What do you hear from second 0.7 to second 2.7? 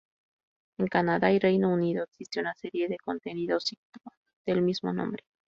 En Canadá y Reino Unido, existe una